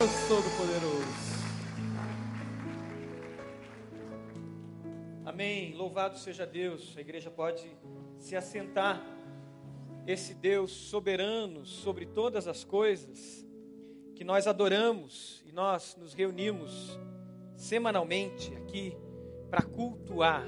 [0.00, 1.08] Deus Todo-Poderoso.
[5.26, 5.74] Amém.
[5.74, 6.96] Louvado seja Deus.
[6.96, 7.68] A igreja pode
[8.16, 9.04] se assentar.
[10.06, 13.44] Esse Deus soberano sobre todas as coisas,
[14.14, 16.96] que nós adoramos e nós nos reunimos
[17.56, 18.96] semanalmente aqui
[19.50, 20.46] para cultuar,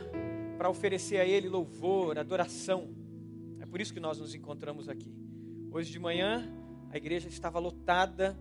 [0.59, 2.95] para oferecer a Ele louvor, adoração.
[3.59, 5.13] É por isso que nós nos encontramos aqui.
[5.73, 6.49] Hoje de manhã,
[6.93, 8.39] a igreja estava lotada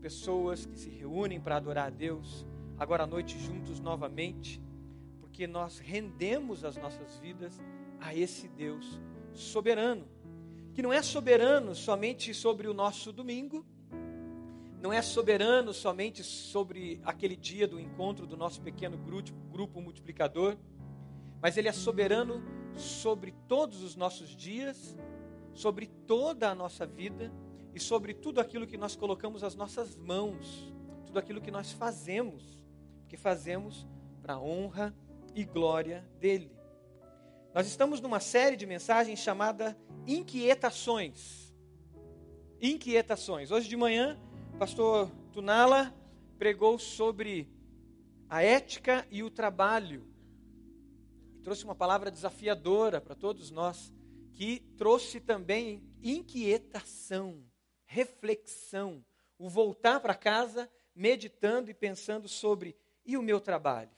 [0.00, 2.46] pessoas que se reúnem para adorar a Deus.
[2.78, 4.60] Agora à noite, juntos novamente,
[5.20, 7.60] porque nós rendemos as nossas vidas
[8.00, 9.00] a esse Deus
[9.32, 10.08] soberano,
[10.72, 13.64] que não é soberano somente sobre o nosso domingo,
[14.80, 20.56] não é soberano somente sobre aquele dia do encontro do nosso pequeno grupo, multiplicador,
[21.42, 22.42] mas Ele é soberano
[22.74, 24.96] sobre todos os nossos dias,
[25.52, 27.30] sobre toda a nossa vida
[27.74, 30.72] e sobre tudo aquilo que nós colocamos as nossas mãos,
[31.06, 32.64] tudo aquilo que nós fazemos,
[33.00, 33.86] porque fazemos
[34.22, 34.94] para a honra
[35.34, 36.50] e glória dele.
[37.54, 41.52] Nós estamos numa série de mensagens chamada Inquietações.
[42.60, 43.50] Inquietações.
[43.50, 44.18] Hoje de manhã,
[44.58, 45.94] pastor Tunala
[46.38, 47.50] pregou sobre
[48.28, 50.06] a ética e o trabalho.
[51.34, 53.92] E trouxe uma palavra desafiadora para todos nós,
[54.32, 57.44] que trouxe também inquietação,
[57.90, 59.04] reflexão,
[59.36, 63.90] o voltar para casa meditando e pensando sobre e o meu trabalho?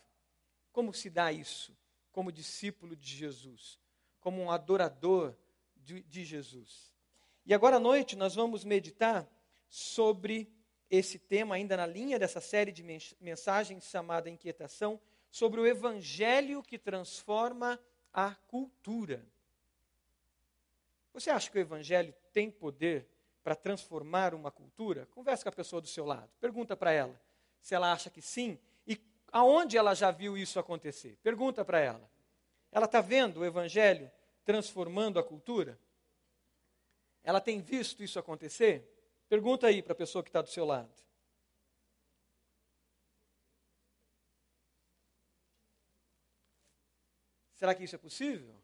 [0.72, 1.76] Como se dá isso?
[2.10, 3.78] Como discípulo de Jesus,
[4.18, 5.36] como um adorador
[5.76, 6.90] de, de Jesus.
[7.44, 9.28] E agora à noite nós vamos meditar
[9.68, 10.50] sobre
[10.90, 12.82] esse tema, ainda na linha dessa série de
[13.20, 14.98] mensagens chamada Inquietação,
[15.30, 17.78] sobre o evangelho que transforma
[18.10, 19.22] a cultura.
[21.12, 23.11] Você acha que o evangelho tem poder
[23.42, 25.06] para transformar uma cultura?
[25.06, 26.30] Converse com a pessoa do seu lado.
[26.40, 27.20] Pergunta para ela
[27.60, 28.58] se ela acha que sim
[29.32, 31.16] Aonde ela já viu isso acontecer?
[31.22, 32.10] Pergunta para ela.
[32.70, 34.12] Ela está vendo o Evangelho
[34.44, 35.80] transformando a cultura?
[37.24, 38.86] Ela tem visto isso acontecer?
[39.30, 40.92] Pergunta aí para a pessoa que está do seu lado.
[47.54, 48.54] Será que isso é possível?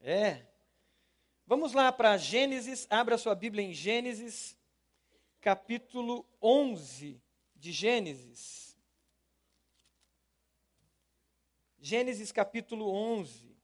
[0.00, 0.46] É.
[1.44, 4.56] Vamos lá para Gênesis, abra sua Bíblia em Gênesis,
[5.40, 7.20] capítulo 11
[7.56, 8.78] de Gênesis.
[11.80, 13.56] Gênesis capítulo 11.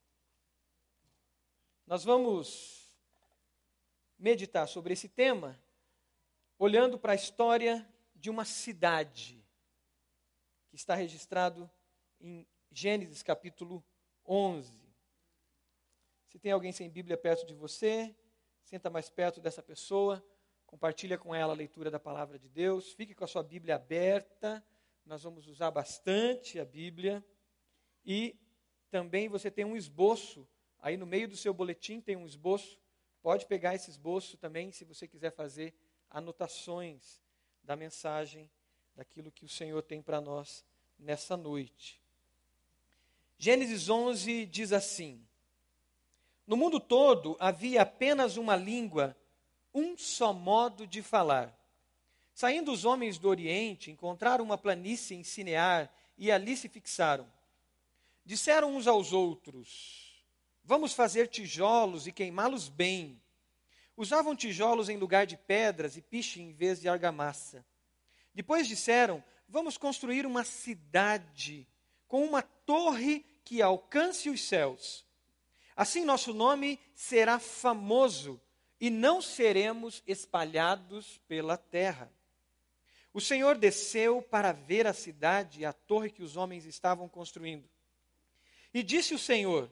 [1.86, 2.98] Nós vamos
[4.18, 5.58] meditar sobre esse tema,
[6.58, 9.40] olhando para a história de uma cidade,
[10.68, 11.70] que está registrado
[12.20, 13.84] em Gênesis capítulo
[14.26, 14.87] 11.
[16.28, 18.14] Se tem alguém sem Bíblia perto de você,
[18.62, 20.22] senta mais perto dessa pessoa,
[20.66, 24.62] compartilha com ela a leitura da palavra de Deus, fique com a sua Bíblia aberta,
[25.06, 27.24] nós vamos usar bastante a Bíblia.
[28.04, 28.38] E
[28.90, 30.46] também você tem um esboço,
[30.78, 32.78] aí no meio do seu boletim tem um esboço.
[33.22, 35.74] Pode pegar esse esboço também, se você quiser fazer
[36.10, 37.22] anotações
[37.62, 38.50] da mensagem,
[38.94, 40.64] daquilo que o Senhor tem para nós
[40.98, 42.02] nessa noite.
[43.38, 45.27] Gênesis 11 diz assim:
[46.48, 49.14] No mundo todo havia apenas uma língua,
[49.74, 51.54] um só modo de falar.
[52.32, 57.30] Saindo os homens do Oriente, encontraram uma planície em Sinear e ali se fixaram.
[58.24, 60.24] Disseram uns aos outros:
[60.64, 63.20] Vamos fazer tijolos e queimá-los bem.
[63.94, 67.62] Usavam tijolos em lugar de pedras e piche em vez de argamassa.
[68.32, 71.68] Depois disseram: Vamos construir uma cidade
[72.06, 75.06] com uma torre que alcance os céus.
[75.78, 78.40] Assim nosso nome será famoso
[78.80, 82.10] e não seremos espalhados pela terra.
[83.14, 87.62] O Senhor desceu para ver a cidade e a torre que os homens estavam construindo.
[88.74, 89.70] E disse o Senhor: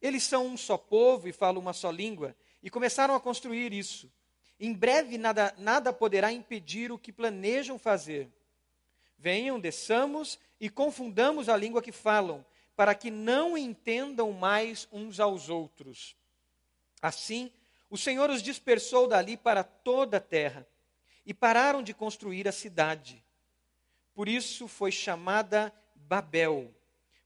[0.00, 4.08] Eles são um só povo e falam uma só língua, e começaram a construir isso.
[4.60, 8.30] Em breve nada, nada poderá impedir o que planejam fazer.
[9.18, 12.46] Venham, desçamos e confundamos a língua que falam,
[12.76, 16.16] para que não entendam mais uns aos outros.
[17.00, 17.52] Assim,
[17.90, 20.66] o Senhor os dispersou dali para toda a terra,
[21.24, 23.24] e pararam de construir a cidade.
[24.12, 26.74] Por isso foi chamada Babel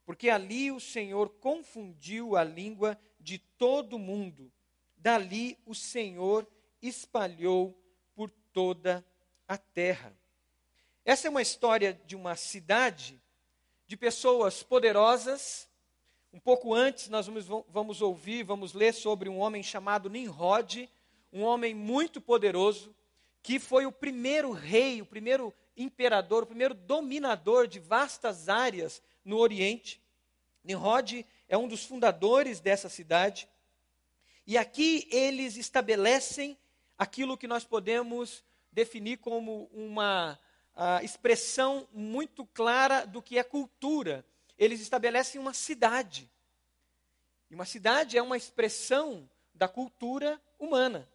[0.06, 4.52] porque ali o Senhor confundiu a língua de todo mundo.
[4.96, 6.46] Dali o Senhor
[6.80, 7.76] espalhou
[8.14, 9.04] por toda
[9.48, 10.16] a terra.
[11.04, 13.20] Essa é uma história de uma cidade
[13.86, 15.68] de pessoas poderosas.
[16.32, 20.88] Um pouco antes, nós vamos, vamos ouvir, vamos ler sobre um homem chamado Nimrod,
[21.32, 22.94] um homem muito poderoso,
[23.42, 29.38] que foi o primeiro rei, o primeiro imperador, o primeiro dominador de vastas áreas no
[29.38, 30.02] Oriente.
[30.64, 33.48] Nimrod é um dos fundadores dessa cidade.
[34.46, 36.58] E aqui eles estabelecem
[36.98, 40.38] aquilo que nós podemos definir como uma
[41.02, 44.24] expressão muito clara do que é cultura.
[44.58, 46.30] Eles estabelecem uma cidade.
[47.50, 51.08] E uma cidade é uma expressão da cultura humana.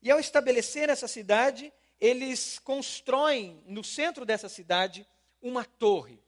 [0.00, 5.06] E ao estabelecer essa cidade, eles constroem no centro dessa cidade
[5.42, 6.20] uma torre.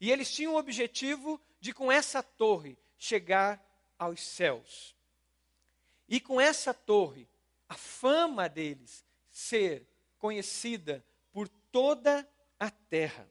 [0.00, 3.62] E eles tinham o objetivo de, com essa torre, chegar
[3.98, 4.94] aos céus.
[6.08, 7.28] E com essa torre,
[7.68, 9.86] a fama deles ser
[10.18, 11.04] conhecida
[11.74, 12.24] toda
[12.56, 13.28] a terra.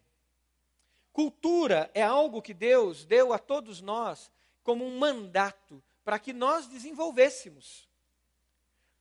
[1.14, 4.30] Cultura é algo que Deus deu a todos nós
[4.62, 7.88] como um mandato para que nós desenvolvêssemos.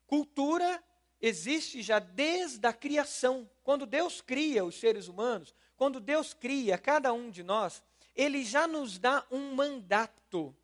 [0.07, 0.81] Cultura
[1.21, 3.51] existe já desde a criação.
[3.65, 7.83] Quando Deus cria os seres humanos, quando Deus cria cada um de nós,
[8.15, 10.55] Ele já nos dá um mandato.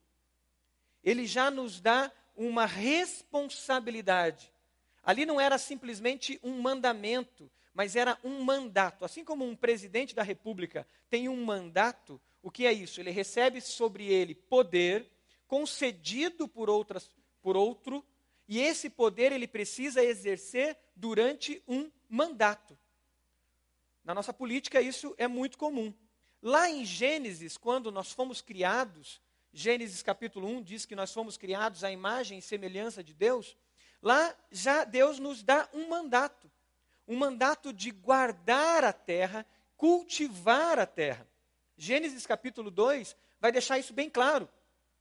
[1.02, 4.52] Ele já nos dá uma responsabilidade.
[5.02, 9.04] Ali não era simplesmente um mandamento, mas era um mandato.
[9.04, 13.00] Assim como um presidente da república tem um mandato, o que é isso?
[13.00, 15.08] Ele recebe sobre ele poder
[15.46, 17.08] concedido por, outras,
[17.40, 18.04] por outro
[18.48, 22.76] e esse poder ele precisa exercer durante um mandato.
[24.02, 25.94] Na nossa política, isso é muito comum.
[26.42, 29.20] Lá em Gênesis, quando nós fomos criados,
[29.52, 33.56] Gênesis capítulo 1 diz que nós fomos criados à imagem e semelhança de Deus.
[34.02, 36.50] Lá já Deus nos dá um mandato.
[37.08, 39.44] Um mandato de guardar a terra,
[39.76, 41.26] cultivar a terra.
[41.76, 44.48] Gênesis capítulo 2 vai deixar isso bem claro.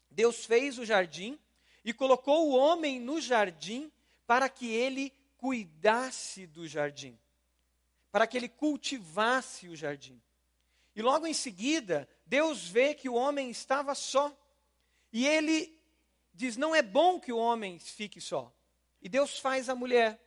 [0.10, 1.38] Deus fez o jardim,
[1.88, 3.90] e colocou o homem no jardim
[4.26, 7.18] para que ele cuidasse do jardim,
[8.12, 10.22] para que ele cultivasse o jardim.
[10.94, 14.38] E logo em seguida, Deus vê que o homem estava só.
[15.14, 15.80] E ele
[16.34, 18.54] diz: Não é bom que o homem fique só.
[19.02, 20.20] E Deus faz a mulher.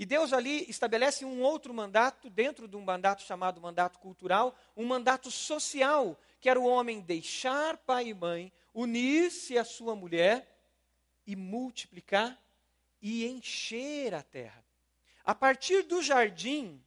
[0.00, 4.86] E Deus ali estabelece um outro mandato, dentro de um mandato chamado mandato cultural, um
[4.86, 10.58] mandato social, que era o homem deixar pai e mãe, unir-se à sua mulher
[11.26, 12.42] e multiplicar
[13.02, 14.64] e encher a terra.
[15.22, 16.82] A partir do jardim,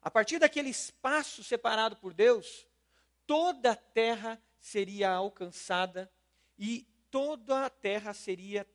[0.00, 2.66] a partir daquele espaço separado por Deus,
[3.26, 6.10] toda a terra seria alcançada
[6.58, 8.66] e toda a terra seria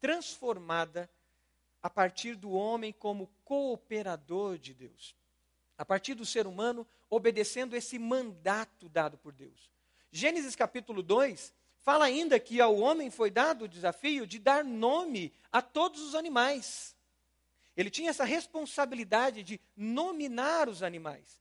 [0.00, 1.10] transformada
[1.82, 5.14] a partir do homem como cooperador de Deus.
[5.76, 9.70] A partir do ser humano obedecendo esse mandato dado por Deus.
[10.10, 11.52] Gênesis capítulo 2
[11.88, 16.14] Fala ainda que ao homem foi dado o desafio de dar nome a todos os
[16.14, 16.94] animais.
[17.74, 21.40] Ele tinha essa responsabilidade de nominar os animais.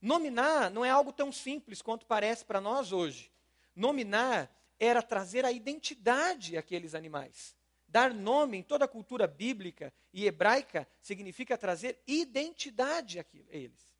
[0.00, 3.32] Nominar não é algo tão simples quanto parece para nós hoje.
[3.74, 7.56] Nominar era trazer a identidade àqueles animais.
[7.94, 13.94] Dar nome em toda a cultura bíblica e hebraica significa trazer identidade a eles.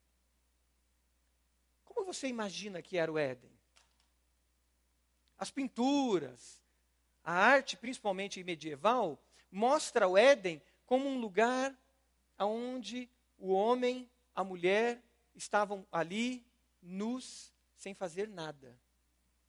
[1.84, 3.52] Como você imagina que era o Éden?
[5.38, 6.60] As pinturas,
[7.22, 9.16] a arte, principalmente medieval,
[9.48, 11.72] mostra o Éden como um lugar
[12.36, 13.08] onde
[13.38, 15.00] o homem, a mulher
[15.36, 16.44] estavam ali,
[16.82, 18.76] nus, sem fazer nada.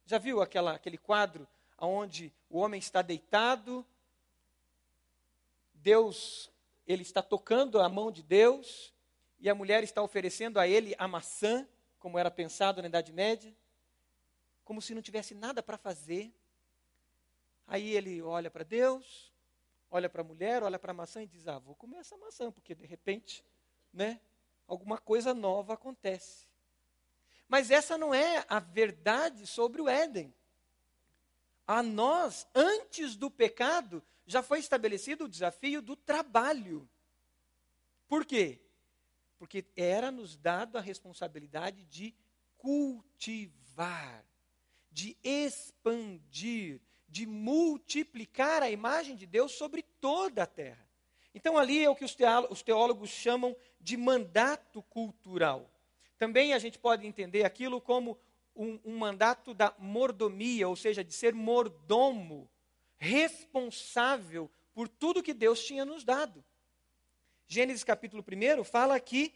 [0.05, 1.47] Já viu aquela, aquele quadro
[1.79, 3.83] onde o homem está deitado,
[5.85, 6.51] Deus,
[6.87, 8.93] ele está tocando a mão de Deus,
[9.39, 11.67] e a mulher está oferecendo a ele a maçã,
[11.99, 13.55] como era pensado na Idade Média?
[14.65, 16.33] como se não tivesse nada para fazer.
[17.67, 19.31] Aí ele olha para Deus,
[19.89, 22.51] olha para a mulher, olha para a maçã e diz: Ah, vou comer essa maçã,
[22.51, 23.45] porque de repente,
[23.93, 24.19] né,
[24.67, 26.47] alguma coisa nova acontece.
[27.47, 30.33] Mas essa não é a verdade sobre o Éden.
[31.67, 36.89] A nós, antes do pecado, já foi estabelecido o desafio do trabalho.
[38.07, 38.59] Por quê?
[39.37, 42.15] Porque era nos dado a responsabilidade de
[42.57, 44.25] cultivar
[44.95, 46.79] de expandir,
[47.09, 50.87] de multiplicar a imagem de Deus sobre toda a terra.
[51.33, 55.69] Então, ali é o que os teólogos chamam de mandato cultural.
[56.17, 58.17] Também a gente pode entender aquilo como
[58.55, 62.49] um, um mandato da mordomia, ou seja, de ser mordomo,
[62.97, 66.43] responsável por tudo que Deus tinha nos dado.
[67.47, 69.33] Gênesis capítulo 1 fala que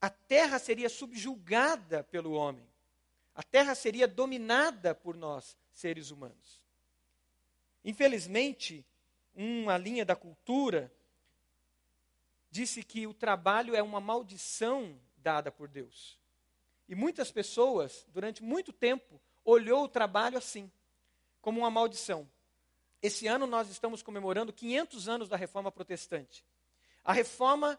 [0.00, 2.66] a terra seria subjugada pelo homem.
[3.34, 6.62] A terra seria dominada por nós, seres humanos.
[7.84, 8.84] Infelizmente,
[9.34, 10.92] uma linha da cultura
[12.50, 16.18] disse que o trabalho é uma maldição dada por Deus.
[16.88, 20.70] E muitas pessoas, durante muito tempo, olhou o trabalho assim,
[21.40, 22.28] como uma maldição.
[23.04, 26.42] Esse ano nós estamos comemorando 500 anos da reforma protestante.
[27.04, 27.78] A reforma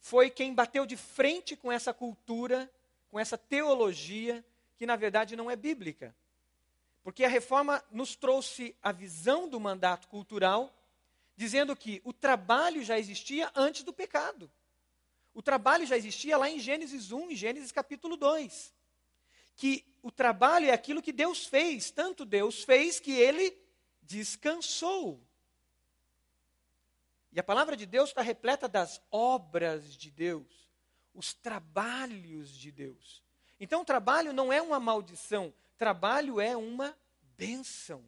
[0.00, 2.68] foi quem bateu de frente com essa cultura,
[3.12, 4.44] com essa teologia,
[4.76, 6.12] que na verdade não é bíblica.
[7.04, 10.76] Porque a reforma nos trouxe a visão do mandato cultural,
[11.36, 14.50] dizendo que o trabalho já existia antes do pecado.
[15.32, 18.74] O trabalho já existia lá em Gênesis 1, em Gênesis capítulo 2.
[19.54, 23.56] Que o trabalho é aquilo que Deus fez, tanto Deus fez que ele
[24.10, 25.20] descansou.
[27.32, 30.68] E a palavra de Deus está repleta das obras de Deus,
[31.14, 33.22] os trabalhos de Deus.
[33.60, 36.96] Então, trabalho não é uma maldição, trabalho é uma
[37.36, 38.02] bênção.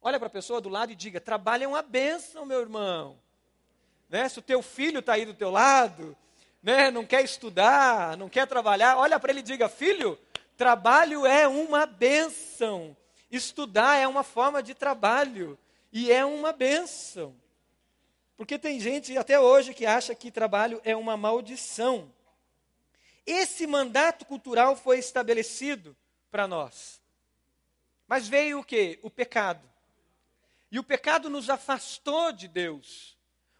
[0.00, 3.20] Olha para a pessoa do lado e diga: trabalho é uma bênção, meu irmão.
[4.08, 4.26] Né?
[4.30, 6.16] Se o teu filho está aí do teu lado,
[6.62, 6.90] né?
[6.90, 10.18] não quer estudar, não quer trabalhar, olha para ele e diga: filho,
[10.56, 12.96] trabalho é uma bênção.
[13.30, 15.58] Estudar é uma forma de trabalho
[15.92, 17.34] e é uma bênção.
[18.36, 22.12] Porque tem gente até hoje que acha que trabalho é uma maldição.
[23.24, 25.96] Esse mandato cultural foi estabelecido
[26.30, 27.00] para nós.
[28.06, 28.98] Mas veio o que?
[29.02, 29.68] O pecado.
[30.70, 33.16] E o pecado nos afastou de Deus.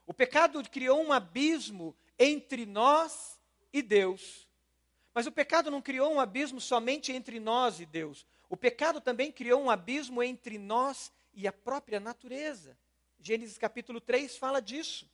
[0.07, 3.41] O pecado criou um abismo entre nós
[3.73, 4.47] e Deus.
[5.13, 8.27] Mas o pecado não criou um abismo somente entre nós e Deus.
[8.49, 12.77] O pecado também criou um abismo entre nós e a própria natureza.
[13.21, 15.11] Gênesis capítulo 3 fala disso.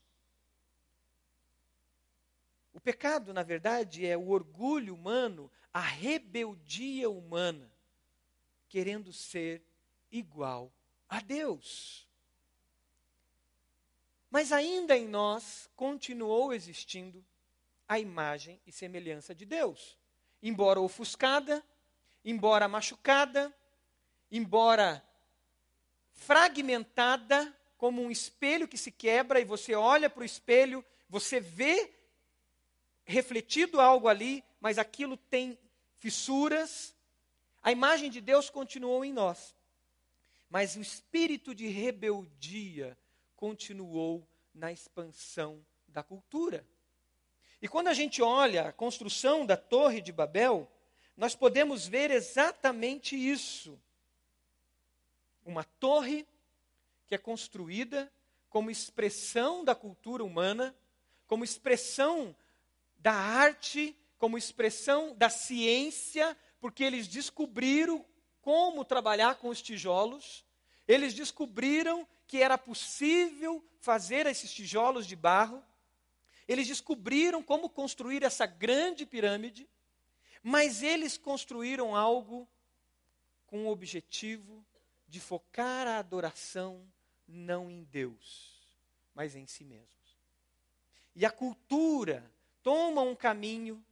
[2.75, 7.71] O pecado, na verdade, é o orgulho humano, a rebeldia humana,
[8.69, 9.63] querendo ser
[10.11, 10.73] igual
[11.09, 12.07] a Deus.
[14.31, 17.25] Mas ainda em nós continuou existindo
[17.87, 19.99] a imagem e semelhança de Deus.
[20.43, 21.63] Embora ofuscada,
[22.25, 23.55] embora machucada,
[24.31, 25.05] embora
[26.13, 31.93] fragmentada, como um espelho que se quebra e você olha para o espelho, você vê
[33.05, 35.59] refletido algo ali, mas aquilo tem
[35.99, 36.95] fissuras.
[37.63, 39.55] A imagem de Deus continuou em nós,
[40.49, 42.97] mas o espírito de rebeldia
[43.37, 46.65] continuou na expansão da cultura.
[47.61, 50.71] E quando a gente olha a construção da Torre de Babel,
[51.23, 53.79] nós podemos ver exatamente isso.
[55.45, 56.27] Uma torre
[57.07, 58.13] que é construída
[58.51, 60.75] como expressão da cultura humana,
[61.29, 62.35] como expressão
[62.99, 68.05] da arte, como expressão da ciência, porque eles descobriram
[68.41, 70.45] como trabalhar com os tijolos,
[70.89, 75.63] eles descobriram que era possível fazer esses tijolos de barro,
[76.49, 79.69] eles descobriram como construir essa grande pirâmide,
[80.43, 82.49] mas eles construíram algo
[83.47, 84.65] com o objetivo
[85.07, 86.83] de focar a adoração
[87.29, 88.59] não em Deus,
[89.15, 90.19] mas em si mesmos.
[91.15, 92.31] E a cultura
[92.63, 93.85] toma um caminho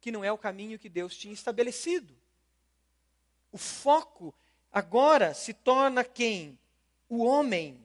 [0.00, 2.16] que não é o caminho que Deus tinha estabelecido.
[3.50, 4.34] O foco
[4.72, 6.58] agora se torna quem?
[7.08, 7.82] O homem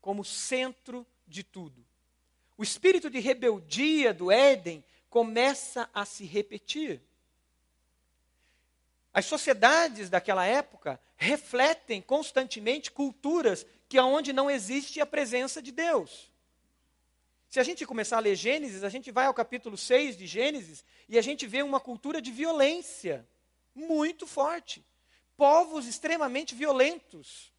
[0.00, 1.84] como centro de tudo.
[2.56, 7.02] O espírito de rebeldia do Éden começa a se repetir.
[9.16, 16.30] As sociedades daquela época refletem constantemente culturas que aonde não existe a presença de Deus.
[17.48, 20.84] Se a gente começar a ler Gênesis, a gente vai ao capítulo 6 de Gênesis
[21.08, 23.26] e a gente vê uma cultura de violência
[23.74, 24.84] muito forte.
[25.34, 27.50] Povos extremamente violentos.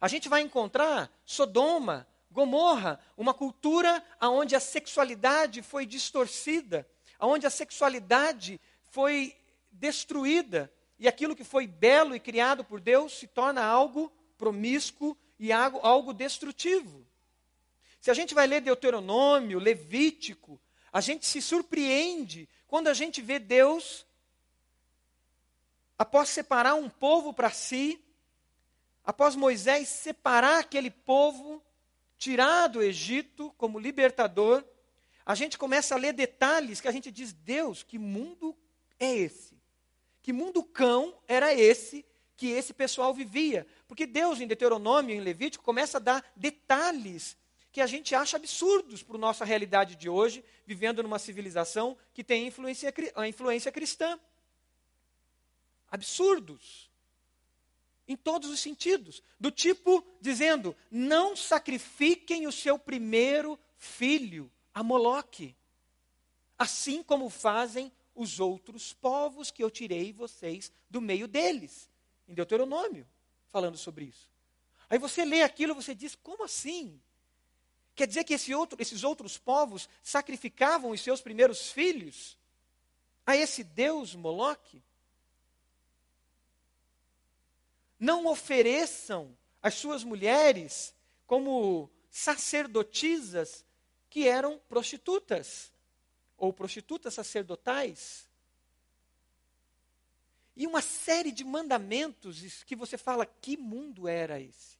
[0.00, 6.84] A gente vai encontrar Sodoma, Gomorra, uma cultura onde a sexualidade foi distorcida,
[7.20, 8.60] onde a sexualidade
[8.90, 9.38] foi
[9.78, 15.52] destruída e aquilo que foi belo e criado por Deus se torna algo promíscuo e
[15.52, 17.06] algo, algo destrutivo.
[18.00, 20.60] Se a gente vai ler Deuteronômio, Levítico,
[20.92, 24.06] a gente se surpreende quando a gente vê Deus,
[25.98, 28.00] após separar um povo para si,
[29.04, 31.62] após Moisés separar aquele povo,
[32.16, 34.64] tirar do Egito como libertador,
[35.24, 38.56] a gente começa a ler detalhes que a gente diz: Deus, que mundo
[38.98, 39.57] é esse?
[40.28, 42.04] Que mundo cão era esse
[42.36, 43.66] que esse pessoal vivia.
[43.86, 47.34] Porque Deus, em Deuteronômio, em Levítico, começa a dar detalhes
[47.72, 52.22] que a gente acha absurdos para a nossa realidade de hoje, vivendo numa civilização que
[52.22, 54.20] tem influência, a influência cristã.
[55.90, 56.90] Absurdos.
[58.06, 59.22] Em todos os sentidos.
[59.40, 65.56] Do tipo dizendo: não sacrifiquem o seu primeiro filho a Moloque,
[66.58, 71.88] assim como fazem os outros povos que eu tirei vocês do meio deles,
[72.26, 73.06] em Deuteronômio,
[73.48, 74.28] falando sobre isso.
[74.90, 77.00] Aí você lê aquilo você diz: como assim?
[77.94, 82.36] Quer dizer que esse outro, esses outros povos sacrificavam os seus primeiros filhos
[83.24, 84.82] a esse Deus Moloque?
[87.98, 90.94] Não ofereçam as suas mulheres
[91.26, 93.64] como sacerdotisas
[94.10, 95.72] que eram prostitutas
[96.38, 98.28] ou prostitutas sacerdotais.
[100.56, 104.78] E uma série de mandamentos que você fala, que mundo era esse?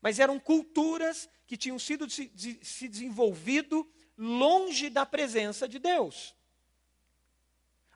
[0.00, 6.34] Mas eram culturas que tinham sido se, de, se desenvolvido longe da presença de Deus.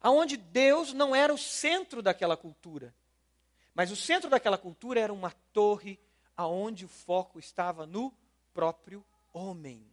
[0.00, 2.94] Aonde Deus não era o centro daquela cultura.
[3.74, 5.98] Mas o centro daquela cultura era uma torre
[6.36, 8.12] aonde o foco estava no
[8.52, 9.91] próprio homem.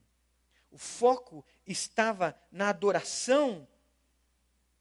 [0.72, 3.68] O foco estava na adoração,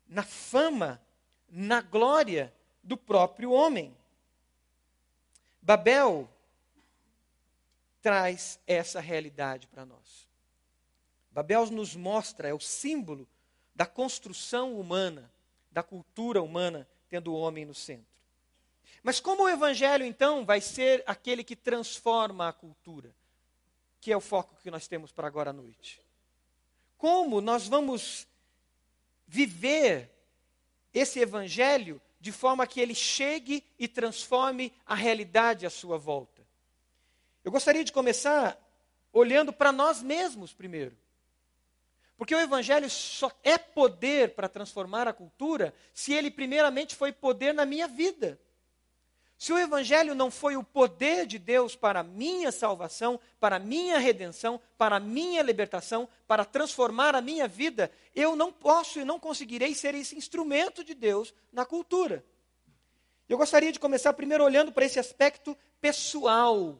[0.06, 1.00] na fama,
[1.48, 3.96] na glória do próprio homem.
[5.62, 6.28] Babel
[8.00, 10.28] traz essa realidade para nós.
[11.30, 13.28] Babel nos mostra, é o símbolo
[13.74, 15.30] da construção humana,
[15.70, 18.18] da cultura humana, tendo o homem no centro.
[19.02, 23.14] Mas como o evangelho, então, vai ser aquele que transforma a cultura?
[24.00, 26.00] Que é o foco que nós temos para agora à noite.
[26.96, 28.26] Como nós vamos
[29.26, 30.10] viver
[30.92, 36.46] esse evangelho de forma que ele chegue e transforme a realidade à sua volta?
[37.44, 38.58] Eu gostaria de começar
[39.12, 40.96] olhando para nós mesmos primeiro.
[42.16, 47.54] Porque o Evangelho só é poder para transformar a cultura se ele, primeiramente, foi poder
[47.54, 48.40] na minha vida.
[49.38, 53.60] Se o Evangelho não foi o poder de Deus para a minha salvação, para a
[53.60, 59.04] minha redenção, para a minha libertação, para transformar a minha vida, eu não posso e
[59.04, 62.24] não conseguirei ser esse instrumento de Deus na cultura.
[63.28, 66.76] Eu gostaria de começar primeiro olhando para esse aspecto pessoal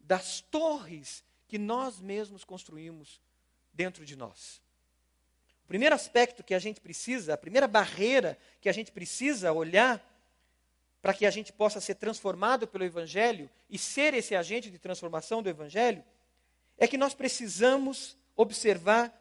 [0.00, 3.22] das torres que nós mesmos construímos
[3.72, 4.60] dentro de nós.
[5.64, 10.04] O primeiro aspecto que a gente precisa, a primeira barreira que a gente precisa olhar
[11.00, 15.42] para que a gente possa ser transformado pelo Evangelho e ser esse agente de transformação
[15.42, 16.04] do Evangelho,
[16.76, 19.12] é que nós precisamos observar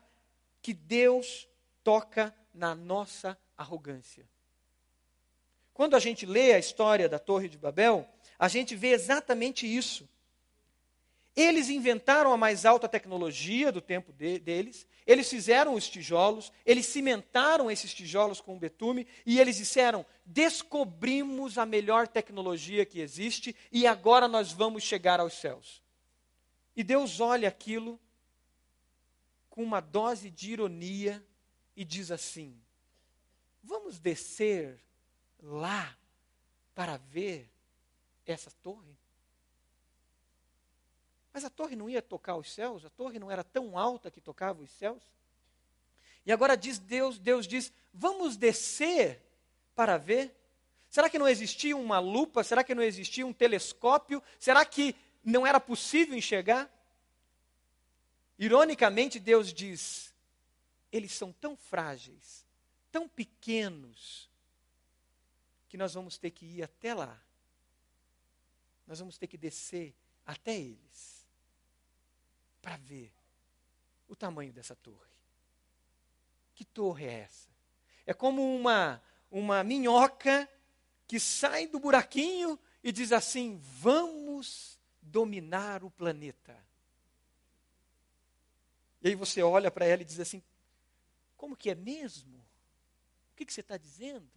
[0.62, 1.48] que Deus
[1.84, 4.28] toca na nossa arrogância.
[5.74, 8.08] Quando a gente lê a história da Torre de Babel,
[8.40, 10.10] a gente vê exatamente isso.
[11.38, 16.88] Eles inventaram a mais alta tecnologia do tempo de, deles, eles fizeram os tijolos, eles
[16.88, 23.86] cimentaram esses tijolos com betume e eles disseram: descobrimos a melhor tecnologia que existe e
[23.86, 25.84] agora nós vamos chegar aos céus.
[26.76, 28.00] E Deus olha aquilo
[29.48, 31.24] com uma dose de ironia
[31.76, 32.60] e diz assim:
[33.62, 34.84] vamos descer
[35.40, 35.96] lá
[36.74, 37.48] para ver
[38.26, 38.98] essa torre?
[41.38, 44.20] Mas a torre não ia tocar os céus, a torre não era tão alta que
[44.20, 45.04] tocava os céus.
[46.26, 49.22] E agora diz Deus, Deus diz: "Vamos descer
[49.76, 50.36] para ver".
[50.90, 52.44] Será que não existia uma lupa?
[52.44, 54.24] Será que não existia um telescópio?
[54.40, 56.68] Será que não era possível enxergar?
[58.40, 60.12] Ironicamente, Deus diz:
[60.92, 62.48] eles são tão frágeis,
[62.92, 64.28] tão pequenos,
[65.70, 67.16] que nós vamos ter que ir até lá.
[68.88, 69.94] Nós vamos ter que descer
[70.26, 71.17] até eles
[72.62, 73.12] para ver
[74.08, 74.98] o tamanho dessa torre.
[76.56, 77.50] Que torre é essa?
[78.06, 80.50] É como uma, uma minhoca
[81.08, 86.58] que sai do buraquinho e diz assim: vamos dominar o planeta.
[89.02, 90.42] E aí você olha para ela e diz assim:
[91.36, 92.38] como que é mesmo?
[93.32, 94.28] O que, que você está dizendo?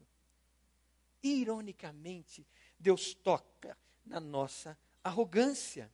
[1.22, 2.46] Ironicamente,
[2.78, 5.90] Deus toca na nossa arrogância.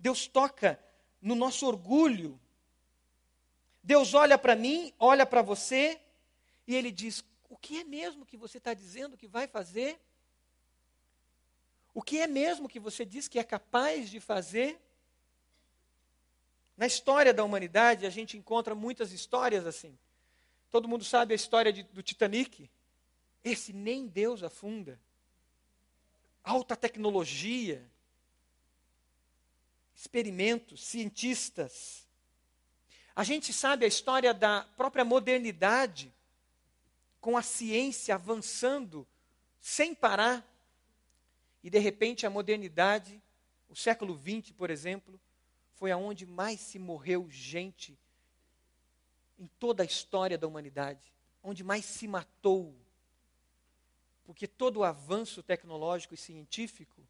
[0.00, 0.82] Deus toca
[1.20, 2.40] no nosso orgulho.
[3.82, 6.00] Deus olha para mim, olha para você,
[6.66, 10.00] e Ele diz: O que é mesmo que você está dizendo que vai fazer?
[11.92, 14.80] O que é mesmo que você diz que é capaz de fazer?
[16.76, 19.98] Na história da humanidade, a gente encontra muitas histórias assim.
[20.70, 22.70] Todo mundo sabe a história de, do Titanic.
[23.44, 24.98] Esse nem Deus afunda.
[26.42, 27.89] Alta tecnologia,
[30.00, 32.08] experimentos, cientistas.
[33.14, 36.10] A gente sabe a história da própria modernidade,
[37.20, 39.06] com a ciência avançando
[39.60, 40.42] sem parar,
[41.62, 43.22] e de repente a modernidade,
[43.68, 45.20] o século XX, por exemplo,
[45.74, 47.98] foi aonde mais se morreu gente
[49.38, 52.74] em toda a história da humanidade, onde mais se matou.
[54.24, 57.06] Porque todo o avanço tecnológico e científico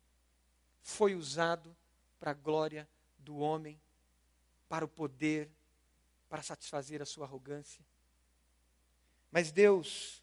[0.82, 1.76] foi usado
[2.20, 3.80] para a glória do homem,
[4.68, 5.50] para o poder,
[6.28, 7.84] para satisfazer a sua arrogância.
[9.32, 10.22] Mas Deus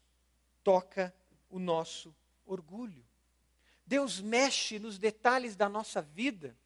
[0.62, 1.12] toca
[1.50, 2.14] o nosso
[2.46, 3.04] orgulho.
[3.84, 6.56] Deus mexe nos detalhes da nossa vida.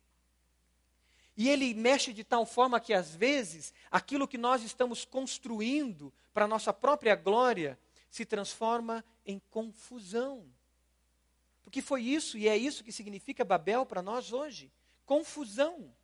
[1.36, 6.44] E Ele mexe de tal forma que, às vezes, aquilo que nós estamos construindo para
[6.44, 7.78] a nossa própria glória
[8.10, 10.46] se transforma em confusão.
[11.62, 14.70] Porque foi isso e é isso que significa Babel para nós hoje:
[15.04, 15.94] confusão.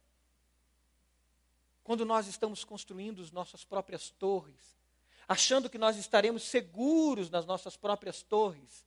[1.82, 4.76] Quando nós estamos construindo as nossas próprias torres,
[5.26, 8.84] achando que nós estaremos seguros nas nossas próprias torres,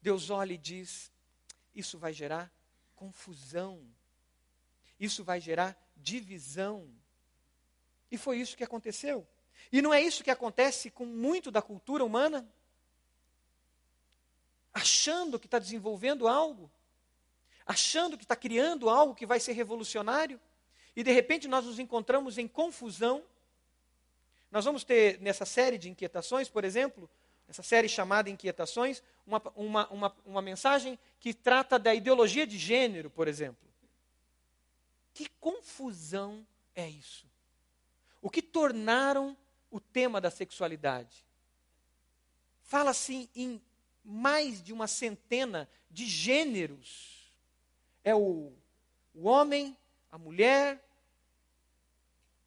[0.00, 1.12] Deus olha e diz:
[1.74, 2.50] isso vai gerar
[2.96, 3.82] confusão,
[4.98, 6.88] isso vai gerar divisão.
[8.10, 9.26] E foi isso que aconteceu.
[9.70, 12.48] E não é isso que acontece com muito da cultura humana?
[14.72, 16.70] Achando que está desenvolvendo algo,
[17.70, 20.40] achando que está criando algo que vai ser revolucionário,
[20.96, 23.22] e de repente nós nos encontramos em confusão.
[24.50, 27.08] Nós vamos ter nessa série de inquietações, por exemplo,
[27.48, 33.08] essa série chamada Inquietações, uma, uma, uma, uma mensagem que trata da ideologia de gênero,
[33.08, 33.68] por exemplo.
[35.14, 37.24] Que confusão é isso?
[38.20, 39.36] O que tornaram
[39.70, 41.24] o tema da sexualidade?
[42.62, 43.62] Fala-se em
[44.04, 47.19] mais de uma centena de gêneros.
[48.02, 48.52] É o,
[49.14, 49.76] o homem,
[50.10, 50.82] a mulher,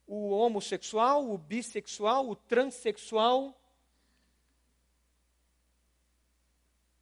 [0.07, 3.59] o homossexual, o bissexual, o transexual,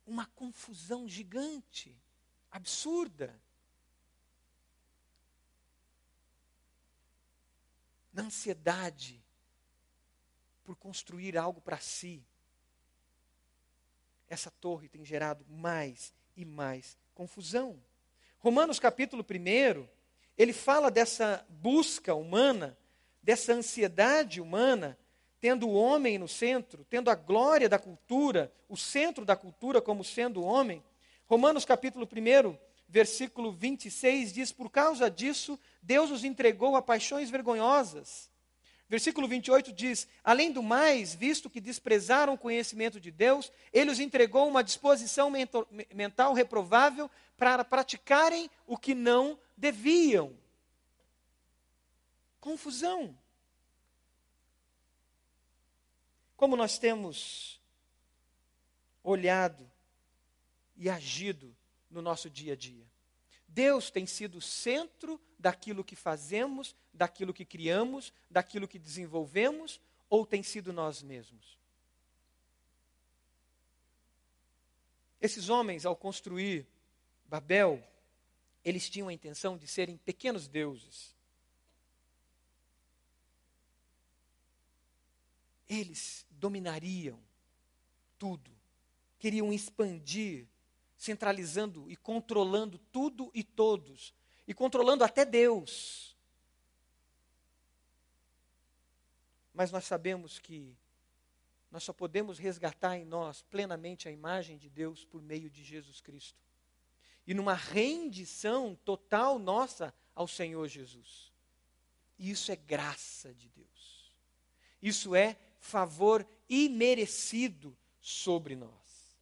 [0.05, 1.97] uma confusão gigante,
[2.51, 3.39] absurda.
[8.13, 9.23] Na ansiedade
[10.63, 12.25] por construir algo para si,
[14.27, 17.81] essa torre tem gerado mais e mais confusão.
[18.43, 19.87] Romanos capítulo 1,
[20.35, 22.75] ele fala dessa busca humana,
[23.21, 24.97] dessa ansiedade humana,
[25.39, 30.03] tendo o homem no centro, tendo a glória da cultura, o centro da cultura como
[30.03, 30.83] sendo o homem.
[31.27, 32.57] Romanos capítulo 1,
[32.89, 38.30] versículo 26 diz: Por causa disso, Deus os entregou a paixões vergonhosas.
[38.91, 44.01] Versículo 28 diz: Além do mais, visto que desprezaram o conhecimento de Deus, ele os
[44.01, 45.31] entregou uma disposição
[45.95, 50.37] mental reprovável para praticarem o que não deviam.
[52.41, 53.17] Confusão.
[56.35, 57.61] Como nós temos
[59.01, 59.71] olhado
[60.75, 61.55] e agido
[61.89, 62.85] no nosso dia a dia.
[63.47, 70.25] Deus tem sido o centro daquilo que fazemos, daquilo que criamos, daquilo que desenvolvemos, ou
[70.25, 71.57] tem sido nós mesmos?
[75.19, 76.67] Esses homens, ao construir
[77.25, 77.83] Babel,
[78.63, 81.15] eles tinham a intenção de serem pequenos deuses.
[85.67, 87.19] Eles dominariam
[88.19, 88.51] tudo,
[89.17, 90.47] queriam expandir,
[90.97, 94.13] centralizando e controlando tudo e todos,
[94.51, 96.13] e controlando até Deus.
[99.53, 100.75] Mas nós sabemos que
[101.71, 106.01] nós só podemos resgatar em nós plenamente a imagem de Deus por meio de Jesus
[106.01, 106.37] Cristo.
[107.25, 111.31] E numa rendição total nossa ao Senhor Jesus.
[112.19, 114.13] E isso é graça de Deus.
[114.81, 119.15] Isso é favor imerecido sobre nós.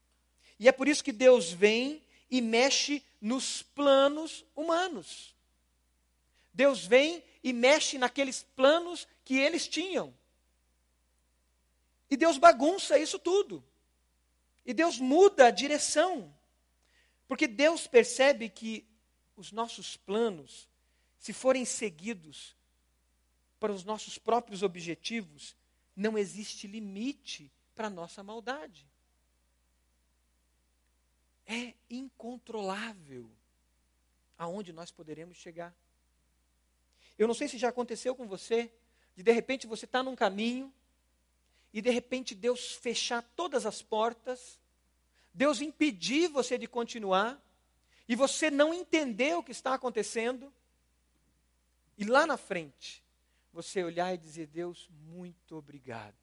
[0.57, 5.35] E é por isso que Deus vem e mexe nos planos humanos.
[6.53, 10.13] Deus vem e mexe naqueles planos que eles tinham.
[12.09, 13.63] E Deus bagunça isso tudo.
[14.65, 16.33] E Deus muda a direção.
[17.27, 18.85] Porque Deus percebe que
[19.35, 20.67] os nossos planos,
[21.19, 22.55] se forem seguidos
[23.59, 25.55] para os nossos próprios objetivos,
[25.95, 28.88] não existe limite para a nossa maldade.
[31.51, 33.27] É incontrolável
[34.37, 35.75] aonde nós poderemos chegar.
[37.17, 38.71] Eu não sei se já aconteceu com você,
[39.15, 40.71] de de repente você está num caminho,
[41.73, 44.59] e de repente Deus fechar todas as portas,
[45.33, 47.43] Deus impedir você de continuar,
[48.07, 50.53] e você não entender o que está acontecendo,
[51.97, 53.03] e lá na frente,
[53.51, 56.15] você olhar e dizer: Deus, muito obrigado.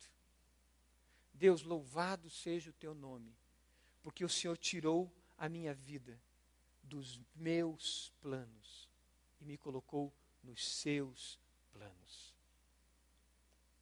[1.35, 3.37] Deus, louvado seja o teu nome,
[4.07, 6.17] porque o Senhor tirou a minha vida
[6.81, 8.89] dos meus planos
[9.41, 10.15] e me colocou
[10.45, 11.41] nos seus
[11.73, 12.33] planos.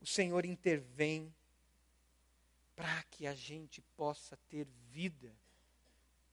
[0.01, 1.31] O Senhor intervém
[2.75, 5.31] para que a gente possa ter vida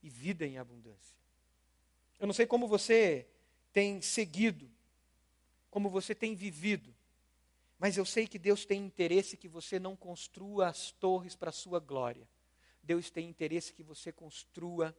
[0.01, 1.17] e vida em abundância.
[2.17, 3.27] Eu não sei como você
[3.73, 4.71] tem seguido,
[5.69, 6.95] como você tem vivido,
[7.77, 11.51] mas eu sei que Deus tem interesse que você não construa as torres para a
[11.51, 12.25] sua glória.
[12.83, 14.95] Deus tem interesse que você construa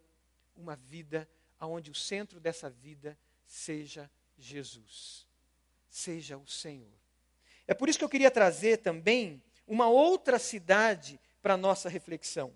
[0.54, 1.28] uma vida
[1.60, 5.26] onde o centro dessa vida seja Jesus,
[5.88, 6.92] seja o Senhor.
[7.66, 12.52] É por isso que eu queria trazer também uma outra cidade para a nossa reflexão,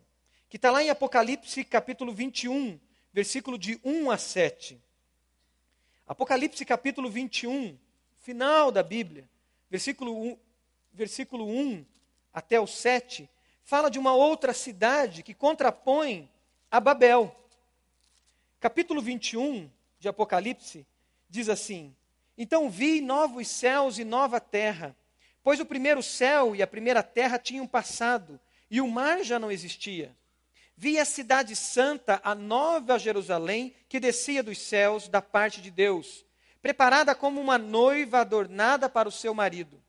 [0.49, 2.81] que está lá em Apocalipse capítulo 21,
[3.13, 4.83] versículo de 1 a 7.
[6.07, 7.79] Apocalipse capítulo 21,
[8.15, 9.29] final da Bíblia,
[9.71, 10.39] versículo 1,
[10.93, 11.85] versículo 1
[12.33, 13.29] até o 7,
[13.67, 16.31] fala de uma outra cidade que contrapõe
[16.71, 17.35] a Babel.
[18.61, 20.87] Capítulo 21 de Apocalipse
[21.29, 21.95] diz assim:
[22.39, 24.97] Então vi novos céus e nova terra,
[25.43, 28.39] pois o primeiro céu e a primeira terra tinham passado,
[28.71, 30.17] e o mar já não existia.
[30.77, 36.25] Vi a cidade santa, a nova Jerusalém, que descia dos céus da parte de Deus,
[36.63, 39.83] preparada como uma noiva adornada para o seu marido.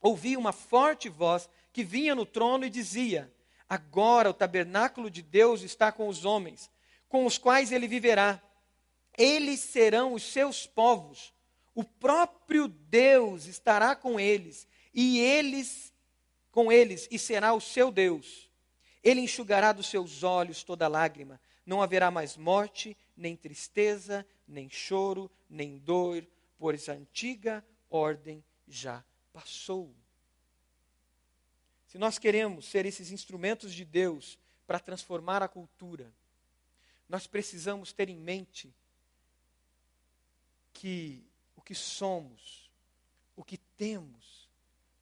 [0.00, 3.32] Ouvi uma forte voz que vinha no trono e dizia:
[3.68, 6.70] Agora o tabernáculo de Deus está com os homens,
[7.08, 8.42] com os quais ele viverá.
[9.16, 11.32] Eles serão os seus povos.
[11.74, 15.92] O próprio Deus estará com eles, e eles
[16.50, 18.50] com eles, e será o seu Deus.
[19.02, 21.40] Ele enxugará dos seus olhos toda lágrima.
[21.64, 26.26] Não haverá mais morte, nem tristeza, nem choro, nem dor,
[26.58, 29.94] pois a antiga ordem já passou.
[31.90, 36.14] Se nós queremos ser esses instrumentos de Deus para transformar a cultura,
[37.08, 38.72] nós precisamos ter em mente
[40.72, 41.26] que
[41.56, 42.70] o que somos,
[43.34, 44.48] o que temos,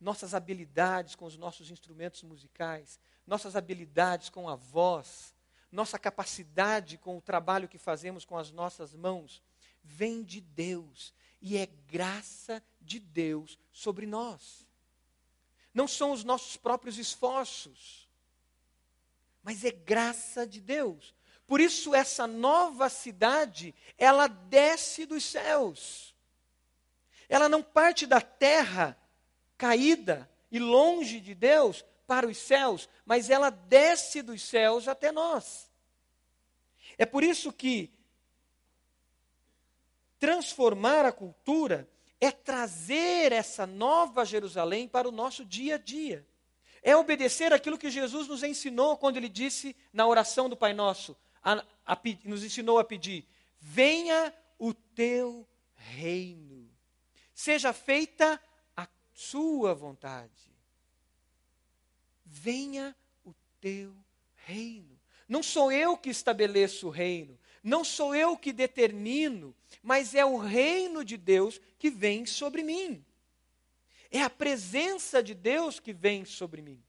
[0.00, 5.34] nossas habilidades com os nossos instrumentos musicais, nossas habilidades com a voz,
[5.70, 9.42] nossa capacidade com o trabalho que fazemos com as nossas mãos,
[9.84, 14.66] vem de Deus e é graça de Deus sobre nós.
[15.78, 18.08] Não são os nossos próprios esforços,
[19.44, 21.14] mas é graça de Deus.
[21.46, 26.16] Por isso essa nova cidade, ela desce dos céus.
[27.28, 28.98] Ela não parte da terra
[29.56, 35.70] caída e longe de Deus para os céus, mas ela desce dos céus até nós.
[36.98, 37.88] É por isso que
[40.18, 41.88] transformar a cultura
[42.20, 46.26] é trazer essa nova Jerusalém para o nosso dia a dia.
[46.82, 51.16] É obedecer aquilo que Jesus nos ensinou quando ele disse na oração do Pai Nosso,
[51.42, 53.26] a, a, nos ensinou a pedir:
[53.60, 56.70] venha o teu reino,
[57.34, 58.40] seja feita
[58.76, 60.48] a sua vontade
[62.28, 63.94] venha o teu
[64.46, 64.98] reino.
[65.28, 70.36] Não sou eu que estabeleço o reino, não sou eu que determino, mas é o
[70.36, 73.04] reino de Deus que vem sobre mim.
[74.10, 76.82] É a presença de Deus que vem sobre mim.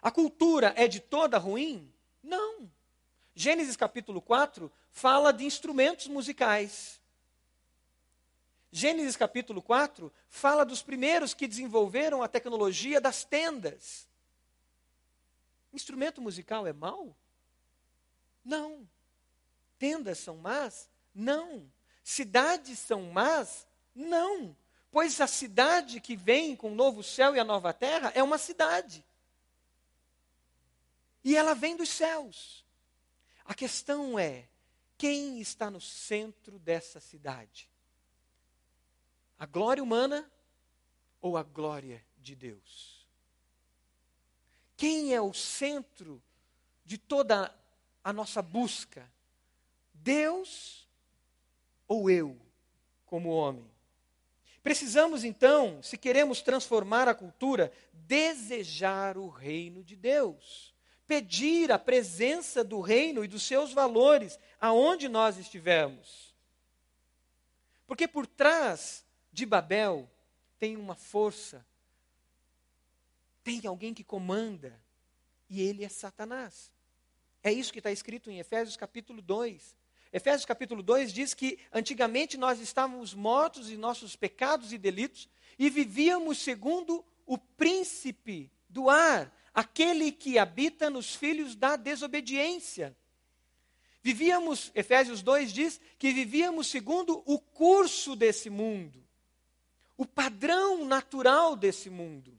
[0.00, 1.92] A cultura é de toda ruim?
[2.22, 2.70] Não.
[3.34, 7.00] Gênesis capítulo 4 fala de instrumentos musicais.
[8.70, 14.06] Gênesis capítulo 4 fala dos primeiros que desenvolveram a tecnologia das tendas.
[15.72, 17.16] Instrumento musical é mau?
[18.44, 18.88] Não.
[19.78, 20.90] Tendas são más?
[21.14, 21.70] Não.
[22.02, 23.66] Cidades são más?
[23.94, 24.56] Não.
[24.90, 28.38] Pois a cidade que vem com o novo céu e a nova terra é uma
[28.38, 29.04] cidade.
[31.22, 32.64] E ela vem dos céus.
[33.44, 34.48] A questão é:
[34.96, 37.70] quem está no centro dessa cidade?
[39.38, 40.30] A glória humana
[41.20, 43.06] ou a glória de Deus?
[44.76, 46.22] Quem é o centro
[46.84, 47.54] de toda
[48.02, 49.10] a nossa busca?
[50.02, 50.88] Deus
[51.86, 52.36] ou eu,
[53.06, 53.70] como homem?
[54.62, 60.74] Precisamos então, se queremos transformar a cultura, desejar o reino de Deus,
[61.06, 66.34] pedir a presença do reino e dos seus valores aonde nós estivermos.
[67.86, 70.10] Porque por trás de Babel
[70.58, 71.64] tem uma força
[73.48, 74.78] tem alguém que comanda,
[75.48, 76.70] e ele é Satanás.
[77.42, 79.74] É isso que está escrito em Efésios capítulo 2.
[80.12, 85.68] Efésios capítulo 2 diz que antigamente nós estávamos mortos em nossos pecados e delitos e
[85.68, 92.96] vivíamos segundo o príncipe do ar, aquele que habita nos filhos da desobediência.
[94.02, 99.04] Vivíamos, Efésios 2 diz que vivíamos segundo o curso desse mundo,
[99.96, 102.38] o padrão natural desse mundo.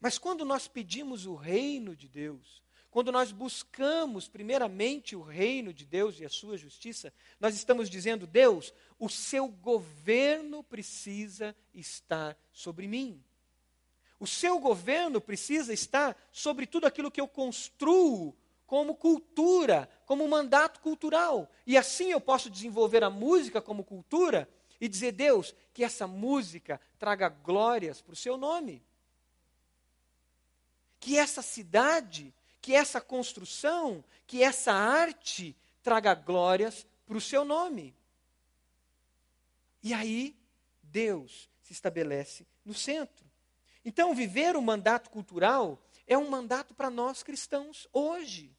[0.00, 5.84] Mas quando nós pedimos o reino de Deus, quando nós buscamos primeiramente o reino de
[5.84, 12.88] Deus e a sua justiça, nós estamos dizendo: Deus, o seu governo precisa estar sobre
[12.88, 13.22] mim.
[14.18, 18.34] O seu governo precisa estar sobre tudo aquilo que eu construo
[18.66, 21.50] como cultura, como mandato cultural.
[21.66, 24.48] E assim eu posso desenvolver a música como cultura
[24.80, 28.82] e dizer, Deus, que essa música traga glórias para o seu nome.
[31.00, 37.96] Que essa cidade, que essa construção, que essa arte traga glórias para o seu nome.
[39.82, 40.36] E aí,
[40.82, 43.26] Deus se estabelece no centro.
[43.84, 48.54] Então, viver o mandato cultural é um mandato para nós cristãos hoje.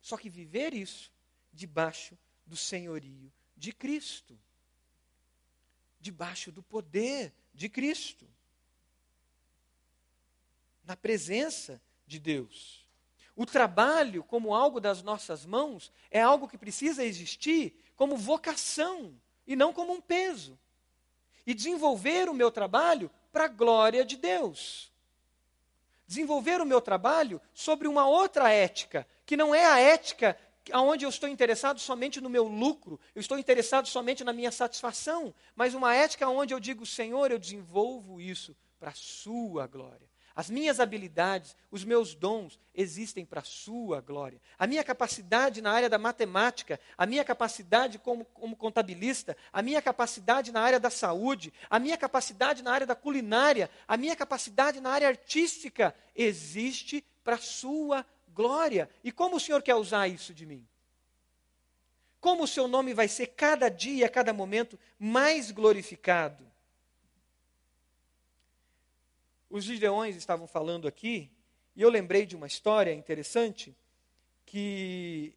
[0.00, 1.10] Só que viver isso
[1.52, 4.38] debaixo do senhorio de Cristo,
[6.00, 8.28] debaixo do poder de Cristo,
[10.84, 12.83] na presença de Deus.
[13.36, 19.14] O trabalho, como algo das nossas mãos, é algo que precisa existir como vocação
[19.46, 20.58] e não como um peso.
[21.46, 24.92] E desenvolver o meu trabalho para a glória de Deus.
[26.06, 30.38] Desenvolver o meu trabalho sobre uma outra ética, que não é a ética
[30.72, 35.34] onde eu estou interessado somente no meu lucro, eu estou interessado somente na minha satisfação,
[35.54, 40.13] mas uma ética onde eu digo, Senhor, eu desenvolvo isso para a Sua glória.
[40.36, 44.40] As minhas habilidades, os meus dons existem para a sua glória.
[44.58, 49.80] A minha capacidade na área da matemática, a minha capacidade como, como, contabilista, a minha
[49.80, 54.80] capacidade na área da saúde, a minha capacidade na área da culinária, a minha capacidade
[54.80, 58.90] na área artística existe para a sua glória.
[59.04, 60.66] E como o Senhor quer usar isso de mim?
[62.20, 66.53] Como o seu nome vai ser cada dia, a cada momento mais glorificado?
[69.54, 71.30] Os gideões estavam falando aqui,
[71.76, 73.72] e eu lembrei de uma história interessante
[74.44, 75.32] que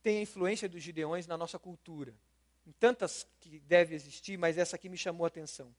[0.00, 2.14] tem a influência dos gideões na nossa cultura.
[2.64, 5.74] Em tantas que deve existir, mas essa aqui me chamou a atenção.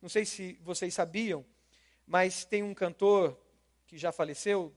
[0.00, 1.46] Não sei se vocês sabiam,
[2.04, 3.38] mas tem um cantor
[3.86, 4.74] que já faleceu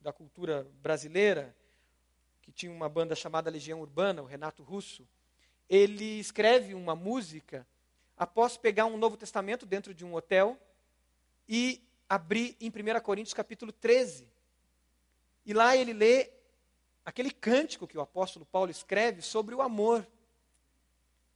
[0.00, 1.54] da cultura brasileira,
[2.40, 5.06] que tinha uma banda chamada Legião Urbana, o Renato Russo.
[5.68, 7.66] Ele escreve uma música
[8.22, 10.56] após pegar um Novo Testamento dentro de um hotel
[11.48, 14.28] e abrir em 1 Coríntios capítulo 13.
[15.44, 16.30] E lá ele lê
[17.04, 20.06] aquele cântico que o apóstolo Paulo escreve sobre o amor.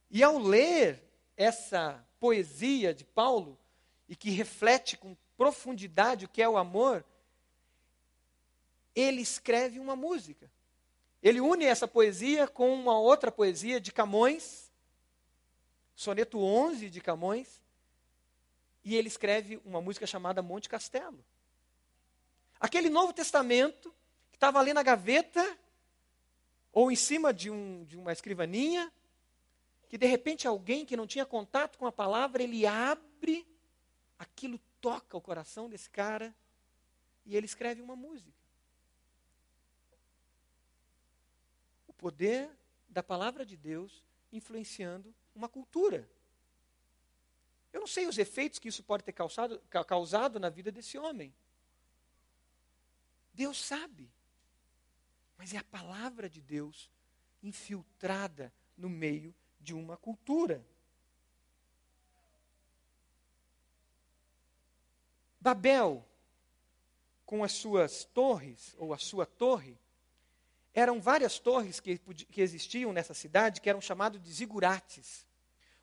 [0.09, 1.03] E ao ler
[1.35, 3.59] essa poesia de Paulo,
[4.07, 7.03] e que reflete com profundidade o que é o amor,
[8.95, 10.49] ele escreve uma música.
[11.21, 14.66] Ele une essa poesia com uma outra poesia de Camões,
[15.97, 17.59] soneto 11 de Camões,
[18.83, 21.25] e ele escreve uma música chamada Monte Castelo.
[22.59, 23.91] Aquele Novo Testamento,
[24.29, 25.57] que estava ali na gaveta,
[26.71, 28.93] ou em cima de, um, de uma escrivaninha,
[29.89, 33.47] que de repente alguém que não tinha contato com a palavra, ele abre,
[34.19, 36.33] aquilo toca o coração desse cara,
[37.25, 38.37] e ele escreve uma música.
[41.87, 42.51] O poder
[42.87, 46.09] da palavra de Deus influenciando uma cultura.
[47.71, 51.33] Eu não sei os efeitos que isso pode ter causado, causado na vida desse homem.
[53.33, 54.09] Deus sabe.
[55.37, 56.89] Mas é a palavra de Deus
[57.43, 60.65] infiltrada no meio de uma cultura.
[65.39, 66.03] Babel,
[67.25, 69.77] com as suas torres, ou a sua torre,
[70.73, 75.26] eram várias torres que, que existiam nessa cidade que eram chamadas de zigurates.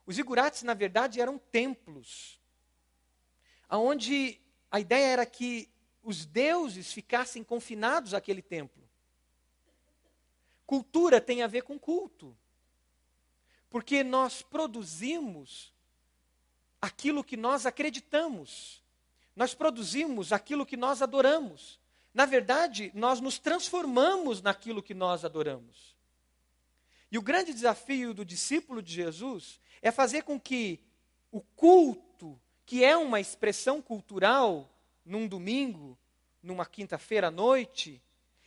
[0.06, 2.40] Os zigurates, na verdade, eram templos,
[3.70, 4.40] onde
[4.70, 5.68] a ideia era que
[6.02, 8.82] os deuses ficassem confinados àquele templo.
[10.66, 12.36] Cultura tem a ver com culto,
[13.70, 15.72] porque nós produzimos
[16.80, 18.82] aquilo que nós acreditamos,
[19.34, 21.80] nós produzimos aquilo que nós adoramos.
[22.12, 25.93] Na verdade, nós nos transformamos naquilo que nós adoramos.
[27.14, 30.80] E o grande desafio do discípulo de Jesus é fazer com que
[31.30, 32.36] o culto,
[32.66, 34.68] que é uma expressão cultural,
[35.04, 35.96] num domingo,
[36.42, 38.02] numa quinta-feira à noite,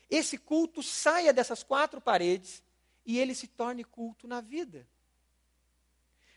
[0.10, 2.62] esse culto saia dessas quatro paredes
[3.06, 4.86] e ele se torne culto na vida.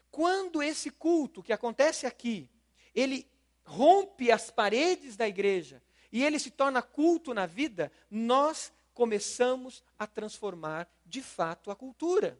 [0.09, 2.49] Quando esse culto que acontece aqui,
[2.95, 3.26] ele
[3.64, 10.07] rompe as paredes da igreja e ele se torna culto na vida, nós começamos a
[10.07, 12.38] transformar de fato a cultura.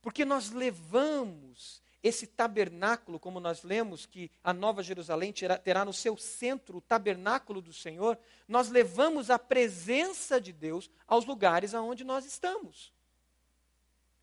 [0.00, 6.16] Porque nós levamos esse tabernáculo, como nós lemos que a Nova Jerusalém terá, no seu
[6.16, 12.24] centro o tabernáculo do Senhor, nós levamos a presença de Deus aos lugares aonde nós
[12.24, 12.92] estamos.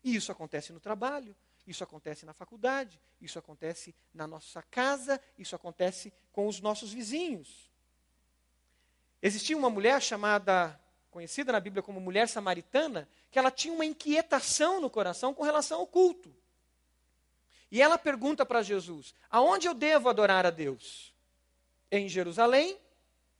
[0.02, 1.36] E isso acontece no trabalho,
[1.66, 7.65] isso acontece na faculdade, isso acontece na nossa casa, isso acontece com os nossos vizinhos.
[9.26, 10.78] Existia uma mulher chamada,
[11.10, 15.80] conhecida na Bíblia como mulher samaritana, que ela tinha uma inquietação no coração com relação
[15.80, 16.32] ao culto.
[17.68, 21.12] E ela pergunta para Jesus: aonde eu devo adorar a Deus?
[21.90, 22.78] Em Jerusalém,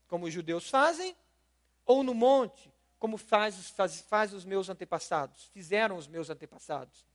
[0.09, 1.17] como os judeus fazem,
[1.85, 2.69] ou no monte,
[2.99, 7.07] como faz, faz, faz os meus antepassados, fizeram os meus antepassados?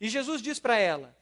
[0.00, 1.16] E Jesus diz para ela: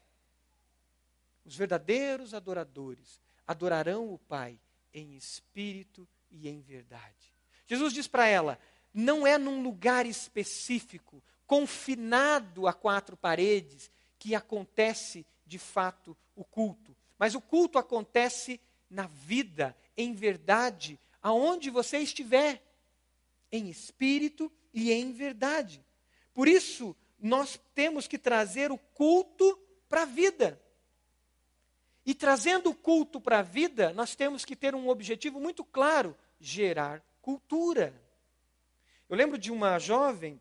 [1.45, 4.59] os verdadeiros adoradores adorarão o Pai
[4.95, 7.35] em espírito e em verdade.
[7.66, 8.59] Jesus diz para ela:
[8.93, 16.97] não é num lugar específico, confinado a quatro paredes, que acontece de fato o culto.
[17.18, 22.62] Mas o culto acontece na vida, em verdade, aonde você estiver,
[23.51, 25.85] em espírito e em verdade.
[26.33, 29.59] Por isso, nós temos que trazer o culto
[29.89, 30.61] para a vida.
[32.05, 36.16] E trazendo o culto para a vida, nós temos que ter um objetivo muito claro:
[36.40, 37.94] gerar cultura.
[39.09, 40.40] Eu lembro de uma jovem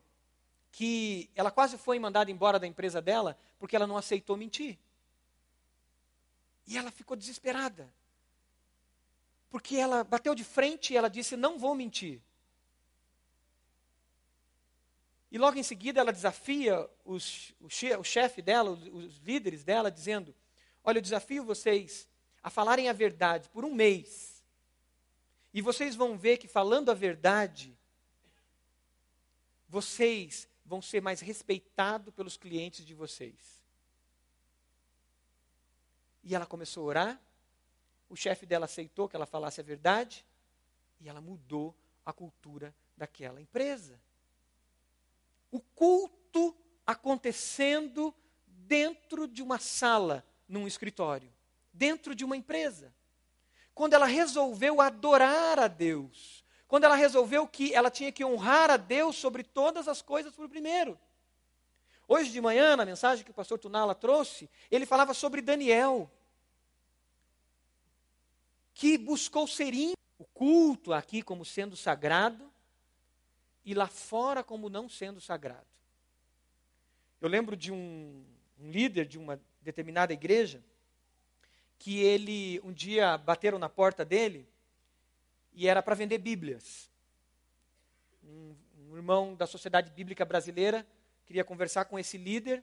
[0.72, 4.78] que ela quase foi mandada embora da empresa dela porque ela não aceitou mentir.
[6.66, 7.92] E ela ficou desesperada.
[9.50, 12.20] Porque ela bateu de frente e ela disse: Não vou mentir.
[15.30, 20.34] E logo em seguida ela desafia os, o, chefe dela, os, os líderes dela, dizendo:
[20.84, 22.08] Olha, eu desafio vocês
[22.42, 24.42] a falarem a verdade por um mês.
[25.54, 27.76] E vocês vão ver que falando a verdade,
[29.68, 33.62] vocês vão ser mais respeitados pelos clientes de vocês.
[36.24, 37.20] E ela começou a orar,
[38.08, 40.24] o chefe dela aceitou que ela falasse a verdade,
[41.00, 41.74] e ela mudou
[42.04, 44.00] a cultura daquela empresa.
[45.50, 46.56] O culto
[46.86, 48.14] acontecendo
[48.46, 51.32] dentro de uma sala, num escritório,
[51.72, 52.92] dentro de uma empresa.
[53.74, 58.76] Quando ela resolveu adorar a Deus, quando ela resolveu que ela tinha que honrar a
[58.76, 60.98] Deus sobre todas as coisas por primeiro.
[62.06, 66.10] Hoje de manhã, na mensagem que o pastor Tunala trouxe, ele falava sobre Daniel,
[68.74, 69.72] que buscou ser
[70.18, 72.52] o culto aqui como sendo sagrado
[73.64, 75.66] e lá fora como não sendo sagrado.
[77.22, 78.22] Eu lembro de um,
[78.58, 80.62] um líder de uma determinada igreja
[81.78, 84.48] que ele um dia bateram na porta dele
[85.52, 86.88] e era para vender Bíblias.
[88.22, 88.54] Um,
[88.88, 90.86] um irmão da Sociedade Bíblica Brasileira
[91.24, 92.62] queria conversar com esse líder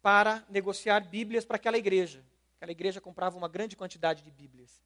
[0.00, 2.24] para negociar Bíblias para aquela igreja.
[2.56, 4.80] Aquela igreja comprava uma grande quantidade de Bíblias.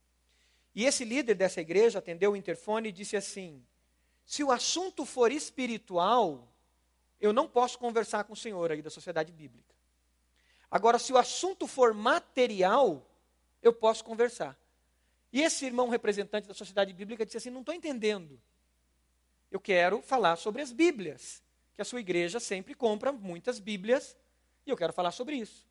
[0.74, 3.62] E esse líder dessa igreja atendeu o interfone e disse assim:
[4.24, 6.48] Se o assunto for espiritual,
[7.20, 9.75] eu não posso conversar com o senhor aí da Sociedade Bíblica.
[10.70, 13.06] Agora, se o assunto for material,
[13.62, 14.58] eu posso conversar.
[15.32, 18.40] E esse irmão representante da sociedade bíblica disse assim: Não estou entendendo.
[19.50, 21.42] Eu quero falar sobre as Bíblias,
[21.74, 24.16] que a sua igreja sempre compra muitas Bíblias,
[24.66, 25.66] e eu quero falar sobre isso.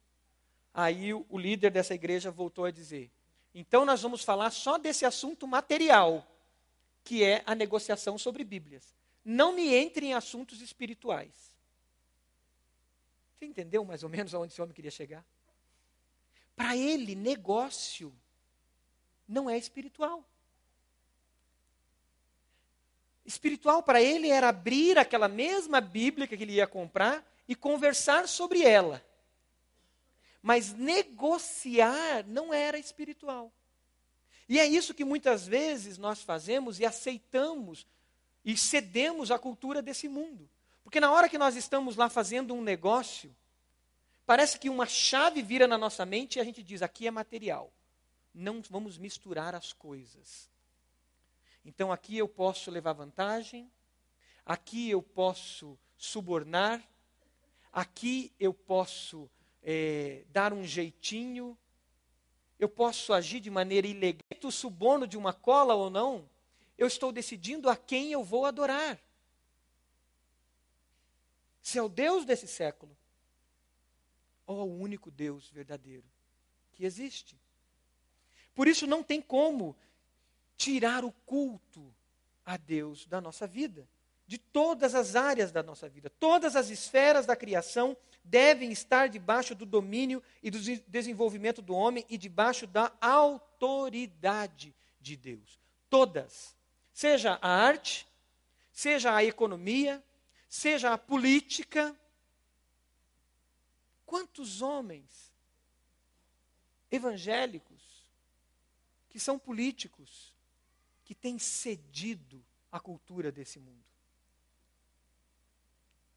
[0.73, 3.09] Aí o, líder dessa igreja voltou a dizer:
[3.53, 6.25] Então nós vamos falar só desse assunto material,
[7.03, 8.93] que é a negociação sobre Bíblias.
[9.23, 11.54] Não me entre em assuntos espirituais.
[13.45, 15.23] Você entendeu mais ou menos aonde esse homem queria chegar?
[16.55, 18.11] Para ele, negócio
[19.27, 20.27] não é espiritual.
[23.23, 28.63] Espiritual para ele era abrir aquela mesma Bíblia que ele ia comprar e conversar sobre
[28.63, 29.05] ela.
[30.41, 33.53] Mas negociar não era espiritual.
[34.49, 37.85] E é isso que muitas vezes nós fazemos e aceitamos
[38.43, 40.49] e cedemos à cultura desse mundo.
[40.85, 43.35] Porque na hora que nós estamos lá fazendo um negócio,
[44.25, 47.73] parece que uma chave vira na nossa mente e a gente diz: aqui é material
[48.35, 50.49] não vamos misturar as coisas.
[51.63, 53.71] Então aqui eu posso levar vantagem,
[54.45, 56.83] aqui eu posso subornar,
[57.71, 59.29] aqui eu posso
[59.63, 61.57] é, dar um jeitinho,
[62.59, 64.21] eu posso agir de maneira ilegal.
[64.43, 66.29] O suborno de uma cola ou não,
[66.77, 68.99] eu estou decidindo a quem eu vou adorar.
[71.65, 72.95] Se é o Deus desse século,
[74.45, 76.05] ou ao único Deus verdadeiro
[76.73, 77.35] que existe.
[78.53, 79.75] Por isso não tem como
[80.55, 81.91] tirar o culto
[82.45, 83.89] a Deus da nossa vida,
[84.27, 86.07] de todas as áreas da nossa vida.
[86.07, 92.05] Todas as esferas da criação devem estar debaixo do domínio e do desenvolvimento do homem
[92.07, 95.59] e debaixo da autoridade de Deus.
[95.89, 96.55] Todas.
[96.93, 98.07] Seja a arte,
[98.71, 100.03] seja a economia,
[100.55, 101.93] seja a política.
[104.05, 105.33] Quantos homens
[106.89, 107.83] evangélicos
[109.09, 110.33] que são políticos
[111.03, 113.83] que têm cedido à cultura desse mundo?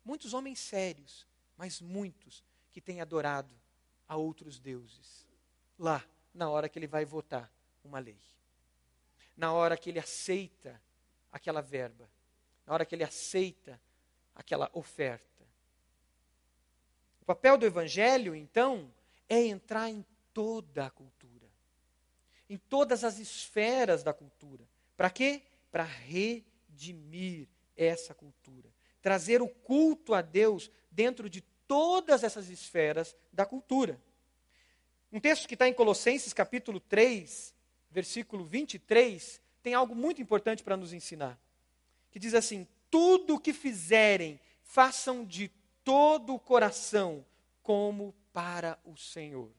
[0.05, 1.27] Muitos homens sérios,
[1.57, 3.53] mas muitos que têm adorado
[4.07, 5.27] a outros deuses.
[5.77, 8.21] Lá, na hora que ele vai votar uma lei.
[9.37, 10.81] Na hora que ele aceita
[11.33, 12.09] aquela verba.
[12.65, 13.81] Na hora que ele aceita
[14.39, 15.45] aquela oferta.
[17.21, 18.91] O papel do evangelho, então,
[19.29, 21.47] é entrar em toda a cultura.
[22.49, 24.67] Em todas as esferas da cultura.
[24.97, 25.43] Para quê?
[25.71, 33.45] Para redimir essa cultura trazer o culto a Deus dentro de todas essas esferas da
[33.45, 34.01] cultura.
[35.13, 37.55] Um texto que está em Colossenses capítulo 3,
[37.91, 41.41] versículo 23, tem algo muito importante para nos ensinar.
[42.11, 45.49] Que diz assim: Tudo o que fizerem, façam de
[45.85, 47.25] todo o coração,
[47.63, 49.51] como para o Senhor.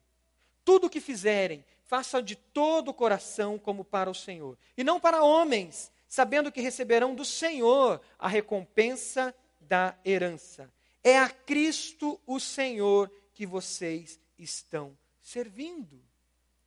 [0.63, 4.57] Tudo o que fizerem, façam de todo o coração, como para o Senhor.
[4.77, 10.71] E não para homens, sabendo que receberão do Senhor a recompensa da herança.
[11.03, 16.01] É a Cristo o Senhor que vocês estão servindo.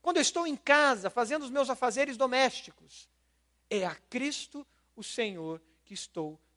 [0.01, 3.09] Quando eu estou em casa fazendo os meus afazeres domésticos,
[3.71, 6.52] é a Cristo o Senhor que estou servindo.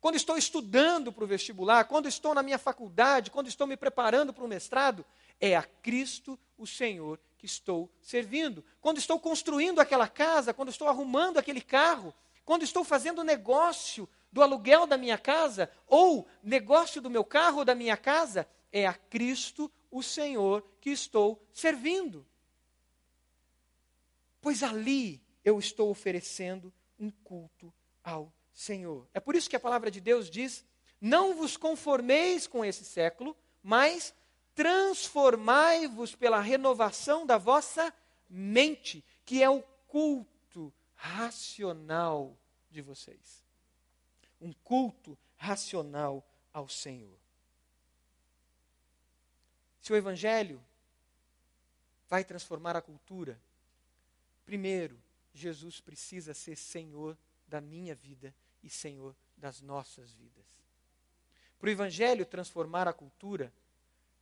[0.00, 4.32] Quando estou estudando para o vestibular, quando estou na minha faculdade, quando estou me preparando
[4.32, 5.04] para o mestrado,
[5.38, 8.64] é a Cristo o Senhor que estou servindo.
[8.80, 12.14] Quando estou construindo aquela casa, quando estou arrumando aquele carro,
[12.44, 17.64] quando estou fazendo negócio do aluguel da minha casa, ou negócio do meu carro ou
[17.64, 22.26] da minha casa, é a Cristo o Senhor que estou servindo.
[24.40, 29.08] Pois ali eu estou oferecendo um culto ao Senhor.
[29.14, 30.64] É por isso que a palavra de Deus diz:
[31.00, 34.14] Não vos conformeis com esse século, mas
[34.54, 37.92] transformai-vos pela renovação da vossa
[38.28, 42.36] mente, que é o culto racional
[42.70, 43.44] de vocês.
[44.40, 47.18] Um culto racional ao Senhor.
[49.80, 50.62] Se o Evangelho
[52.08, 53.40] vai transformar a cultura,
[54.44, 55.00] primeiro,
[55.32, 57.16] Jesus precisa ser Senhor
[57.50, 60.46] da minha vida e Senhor das nossas vidas.
[61.58, 63.52] Para o Evangelho transformar a cultura,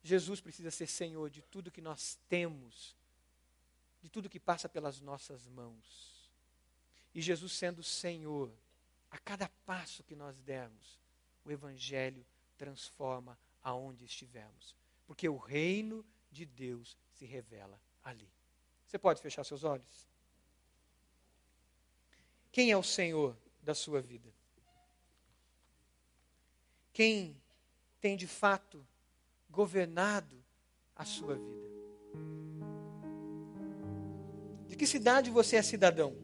[0.03, 2.97] Jesus precisa ser Senhor de tudo que nós temos,
[4.01, 6.29] de tudo que passa pelas nossas mãos.
[7.13, 8.51] E Jesus sendo Senhor,
[9.09, 10.99] a cada passo que nós dermos,
[11.45, 12.25] o Evangelho
[12.57, 14.75] transforma aonde estivermos.
[15.05, 18.29] Porque o reino de Deus se revela ali.
[18.85, 20.08] Você pode fechar seus olhos?
[22.51, 24.29] Quem é o Senhor da sua vida?
[26.91, 27.39] Quem
[28.01, 28.85] tem de fato
[29.49, 30.43] governado
[30.95, 31.69] a sua vida?
[34.67, 36.15] De que cidade você é cidadão?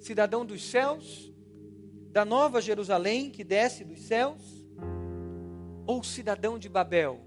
[0.00, 1.32] Cidadão dos céus?
[2.10, 4.64] Da nova Jerusalém que desce dos céus?
[5.86, 7.20] Ou cidadão de Babel?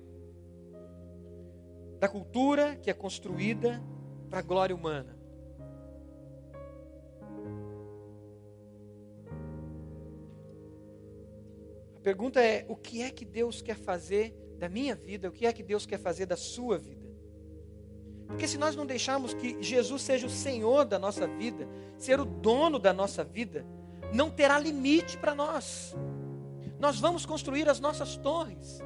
[1.99, 3.81] Da cultura que é construída
[4.29, 5.16] para a glória humana?
[12.07, 15.27] Pergunta é: o que é que Deus quer fazer da minha vida?
[15.27, 17.05] O que é que Deus quer fazer da sua vida?
[18.27, 22.23] Porque se nós não deixarmos que Jesus seja o Senhor da nossa vida, ser o
[22.23, 23.65] dono da nossa vida,
[24.13, 25.93] não terá limite para nós.
[26.79, 28.79] Nós vamos construir as nossas torres,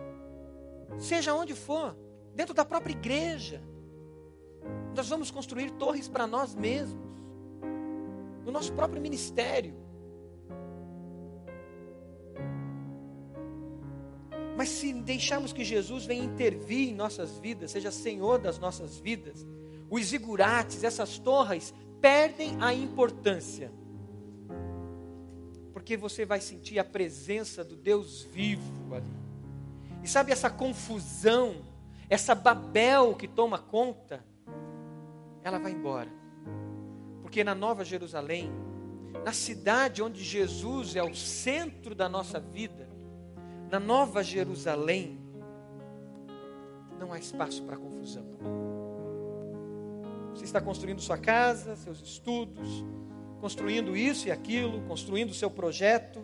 [0.97, 1.95] seja onde for,
[2.33, 3.61] dentro da própria igreja.
[4.95, 7.05] Nós vamos construir torres para nós mesmos,
[8.43, 9.80] no nosso próprio ministério.
[14.55, 19.45] Mas se deixarmos que Jesus venha intervir em nossas vidas, seja Senhor das nossas vidas,
[19.89, 23.71] os zigurates, essas torres, perdem a importância.
[25.73, 29.21] Porque você vai sentir a presença do Deus vivo ali.
[30.03, 31.61] E sabe essa confusão,
[32.09, 34.23] essa Babel que toma conta,
[35.43, 36.09] ela vai embora.
[37.21, 38.51] Porque na Nova Jerusalém,
[39.23, 42.90] na cidade onde Jesus é o centro da nossa vida,
[43.71, 45.17] na Nova Jerusalém,
[46.99, 48.25] não há espaço para confusão.
[50.33, 52.83] Você está construindo sua casa, seus estudos,
[53.39, 56.21] construindo isso e aquilo, construindo seu projeto.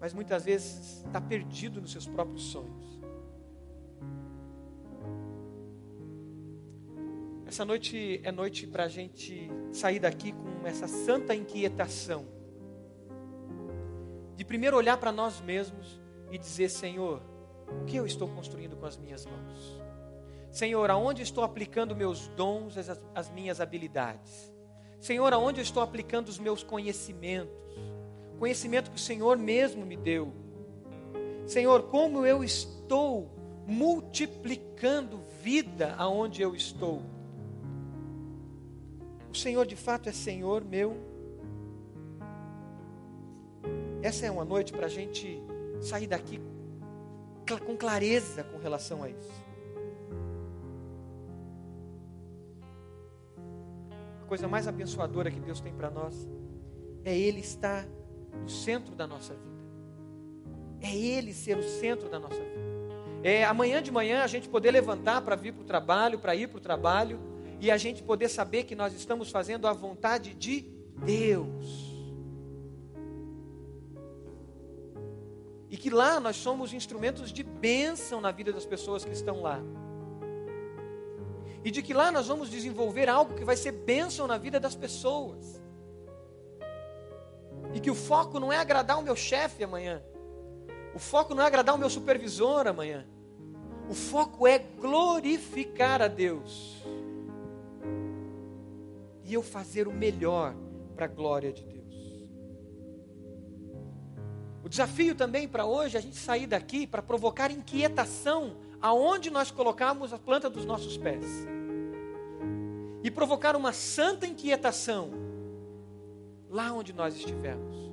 [0.00, 2.98] Mas muitas vezes está perdido nos seus próprios sonhos.
[7.44, 12.39] Essa noite é noite para a gente sair daqui com essa santa inquietação.
[14.50, 17.22] Primeiro olhar para nós mesmos e dizer: Senhor,
[17.68, 19.80] o que eu estou construindo com as minhas mãos?
[20.50, 24.52] Senhor, aonde estou aplicando meus dons, as, as minhas habilidades?
[24.98, 27.54] Senhor, aonde estou aplicando os meus conhecimentos?
[28.40, 30.32] Conhecimento que o Senhor mesmo me deu.
[31.46, 33.30] Senhor, como eu estou
[33.68, 37.02] multiplicando vida aonde eu estou?
[39.32, 41.09] O Senhor de fato é Senhor meu.
[44.02, 45.42] Essa é uma noite para a gente
[45.80, 46.40] sair daqui
[47.58, 49.32] com clareza com relação a isso.
[54.22, 56.28] A coisa mais abençoadora que Deus tem para nós
[57.04, 57.86] é Ele estar
[58.40, 59.50] no centro da nossa vida.
[60.80, 62.70] É Ele ser o centro da nossa vida.
[63.22, 66.48] É amanhã de manhã a gente poder levantar para vir para o trabalho, para ir
[66.48, 67.18] para o trabalho
[67.60, 70.62] e a gente poder saber que nós estamos fazendo a vontade de
[71.04, 71.89] Deus.
[75.70, 79.60] E que lá nós somos instrumentos de bênção na vida das pessoas que estão lá.
[81.64, 84.74] E de que lá nós vamos desenvolver algo que vai ser bênção na vida das
[84.74, 85.62] pessoas.
[87.72, 90.02] E que o foco não é agradar o meu chefe amanhã.
[90.94, 93.06] O foco não é agradar o meu supervisor amanhã.
[93.88, 96.80] O foco é glorificar a Deus
[99.30, 100.54] e eu fazer o melhor
[100.96, 101.79] para a glória de Deus.
[104.62, 109.50] O desafio também para hoje é a gente sair daqui para provocar inquietação aonde nós
[109.50, 111.24] colocamos a planta dos nossos pés.
[113.02, 115.10] E provocar uma santa inquietação
[116.50, 117.90] lá onde nós estivermos.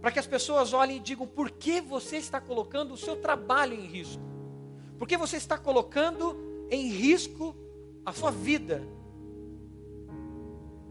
[0.00, 3.74] Para que as pessoas olhem e digam: por que você está colocando o seu trabalho
[3.74, 4.22] em risco?
[4.98, 6.36] Por que você está colocando
[6.70, 7.56] em risco
[8.04, 8.82] a sua vida?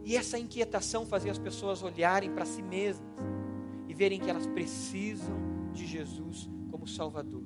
[0.03, 3.38] E essa inquietação fazia as pessoas olharem para si mesmas
[3.99, 5.35] verem que elas precisam
[5.73, 7.43] de Jesus como Salvador,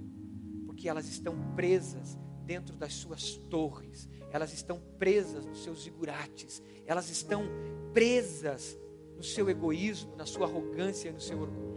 [0.68, 7.10] porque elas estão presas dentro das suas torres, elas estão presas nos seus zigurates, elas
[7.10, 7.46] estão
[7.92, 8.78] presas
[9.18, 11.74] no seu egoísmo, na sua arrogância e no seu orgulho.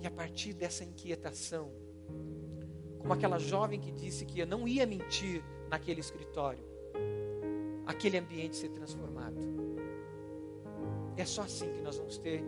[0.00, 1.70] E a partir dessa inquietação,
[2.98, 6.64] como aquela jovem que disse que não ia mentir naquele escritório,
[7.84, 9.67] aquele ambiente ser transformado.
[11.18, 12.44] É só assim que nós vamos ter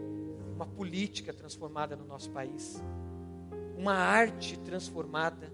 [0.54, 2.80] uma política transformada no nosso país,
[3.76, 5.52] uma arte transformada,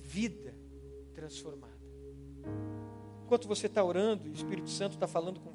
[0.00, 0.54] vida
[1.12, 1.74] transformada.
[3.24, 5.46] Enquanto você está orando o Espírito Santo está falando com